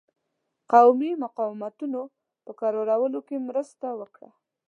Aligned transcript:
قومي 0.71 1.11
مقاومتونو 1.23 2.01
په 2.45 2.51
کرارولو 2.59 3.19
کې 3.27 3.45
مرسته 3.47 3.87
وکړه. 3.99 4.29